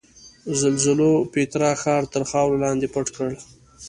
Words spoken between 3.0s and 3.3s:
کړ.